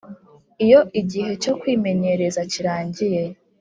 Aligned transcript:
Iyo 0.65 0.79
igihe 1.01 1.31
cyo 1.43 1.53
kwimenyereza 1.59 2.41
kirangiye 2.51 3.23